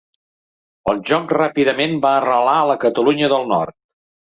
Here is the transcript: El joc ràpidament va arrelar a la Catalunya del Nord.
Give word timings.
El 0.93 1.01
joc 1.11 1.35
ràpidament 1.39 1.95
va 2.09 2.17
arrelar 2.25 2.59
a 2.59 2.67
la 2.75 2.83
Catalunya 2.89 3.35
del 3.37 3.51
Nord. 3.57 3.83